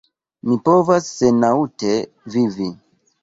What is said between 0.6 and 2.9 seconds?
povas senaŭte vivi.